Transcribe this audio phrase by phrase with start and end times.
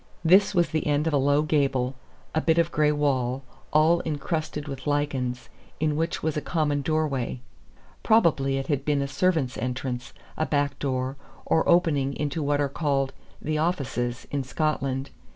[0.25, 1.93] This was the end of a low gable,
[2.33, 5.47] a bit of gray wall, all incrusted with lichens,
[5.79, 7.41] in which was a common door way.
[8.01, 13.13] Probably it had been a servants' entrance, a backdoor, or opening into what are called
[13.39, 15.11] "the offices" in Scotland.